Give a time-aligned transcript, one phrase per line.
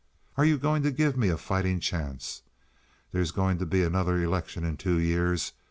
[0.35, 2.41] Are you going to give me a fighting chance?
[3.11, 5.53] There's going to be another election in two years.